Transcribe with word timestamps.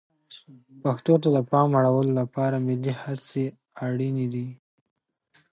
پښتو 0.83 1.13
ته 1.23 1.29
د 1.35 1.37
پام 1.51 1.69
اړولو 1.79 2.11
لپاره 2.21 2.63
ملي 2.67 2.93
هڅې 3.03 3.45
اړینې 3.87 4.27
دي. 4.33 4.47